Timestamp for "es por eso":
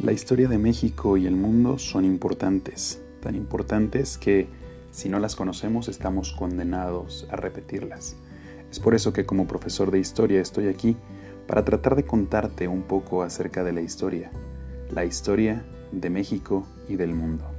8.70-9.12